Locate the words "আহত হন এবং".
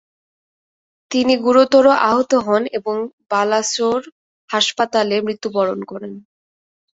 2.05-2.95